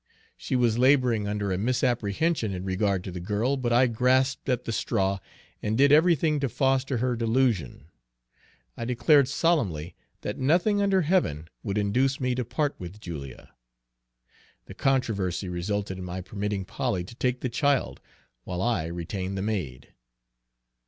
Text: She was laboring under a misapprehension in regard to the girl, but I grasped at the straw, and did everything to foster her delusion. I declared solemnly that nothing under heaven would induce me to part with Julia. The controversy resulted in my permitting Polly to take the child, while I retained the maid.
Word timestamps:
She 0.35 0.55
was 0.55 0.79
laboring 0.79 1.27
under 1.27 1.51
a 1.51 1.59
misapprehension 1.59 2.51
in 2.55 2.65
regard 2.65 3.03
to 3.03 3.11
the 3.11 3.19
girl, 3.19 3.55
but 3.55 3.71
I 3.71 3.85
grasped 3.85 4.49
at 4.49 4.65
the 4.65 4.71
straw, 4.71 5.19
and 5.61 5.77
did 5.77 5.91
everything 5.91 6.39
to 6.39 6.49
foster 6.49 6.97
her 6.97 7.15
delusion. 7.15 7.85
I 8.75 8.85
declared 8.85 9.27
solemnly 9.27 9.93
that 10.21 10.39
nothing 10.39 10.81
under 10.81 11.03
heaven 11.03 11.49
would 11.61 11.77
induce 11.77 12.19
me 12.19 12.33
to 12.33 12.43
part 12.43 12.73
with 12.79 12.99
Julia. 12.99 13.53
The 14.65 14.73
controversy 14.73 15.47
resulted 15.49 15.99
in 15.99 16.03
my 16.03 16.21
permitting 16.21 16.65
Polly 16.65 17.03
to 17.03 17.13
take 17.13 17.41
the 17.41 17.47
child, 17.49 18.01
while 18.43 18.63
I 18.63 18.87
retained 18.87 19.37
the 19.37 19.43
maid. 19.43 19.93